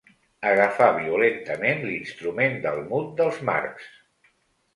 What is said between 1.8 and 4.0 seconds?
l'instrument del mut dels Marx.